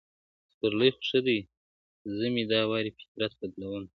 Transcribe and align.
سپرلی 0.53 0.89
خو 0.95 1.01
ښه 1.09 1.19
دی 1.27 1.39
زه 2.15 2.25
مي 2.33 2.43
دا 2.51 2.61
واري 2.69 2.91
فطرت 2.97 3.31
بدلوم, 3.39 3.85